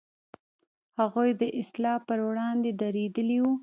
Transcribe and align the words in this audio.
هغوی 0.99 1.29
د 1.41 1.43
اصلاح 1.61 1.97
پر 2.07 2.19
وړاندې 2.27 2.71
درېدلي 2.81 3.37
و. 3.43 3.45